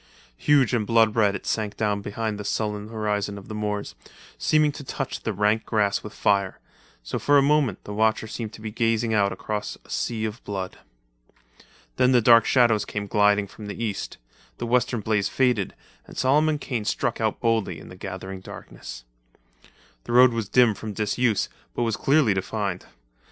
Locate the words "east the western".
13.77-15.01